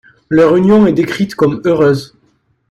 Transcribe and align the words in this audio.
Leur 0.29 0.55
union 0.55 0.87
est 0.87 0.93
décrite 0.93 1.35
comme 1.35 1.61
heureuse. 1.63 2.15